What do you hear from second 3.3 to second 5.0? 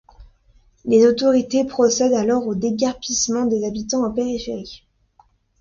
des habitants en périphérie.